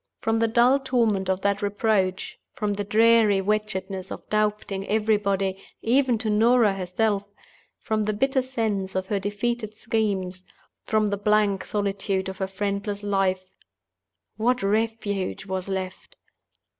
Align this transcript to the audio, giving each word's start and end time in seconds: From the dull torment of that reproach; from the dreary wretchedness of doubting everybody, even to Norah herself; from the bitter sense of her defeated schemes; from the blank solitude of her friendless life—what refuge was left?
From 0.19 0.39
the 0.39 0.47
dull 0.47 0.79
torment 0.79 1.29
of 1.29 1.41
that 1.41 1.61
reproach; 1.61 2.39
from 2.53 2.73
the 2.73 2.83
dreary 2.83 3.39
wretchedness 3.39 4.09
of 4.11 4.27
doubting 4.31 4.87
everybody, 4.87 5.63
even 5.83 6.17
to 6.17 6.29
Norah 6.31 6.73
herself; 6.73 7.23
from 7.77 8.05
the 8.05 8.11
bitter 8.13 8.41
sense 8.41 8.95
of 8.95 9.05
her 9.05 9.19
defeated 9.19 9.77
schemes; 9.77 10.43
from 10.83 11.11
the 11.11 11.17
blank 11.17 11.63
solitude 11.63 12.29
of 12.29 12.39
her 12.39 12.47
friendless 12.47 13.03
life—what 13.03 14.63
refuge 14.63 15.45
was 15.45 15.69
left? 15.69 16.15